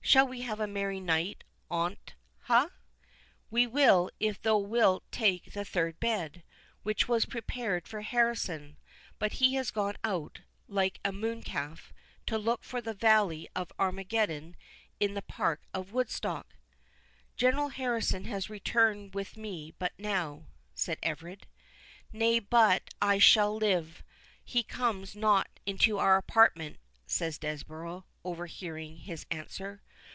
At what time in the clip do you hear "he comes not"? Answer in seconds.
24.42-25.60